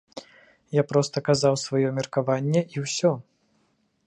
Я 0.75 0.83
проста 0.91 1.23
казаў 1.27 1.53
сваё 1.67 1.93
меркаванне 1.99 2.61
і 2.79 2.87
ўсё. 2.87 3.11